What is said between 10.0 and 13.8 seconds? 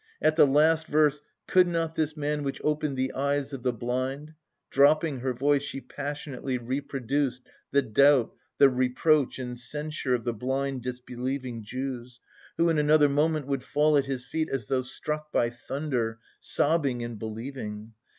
of the blind disbelieving Jews, who in another moment would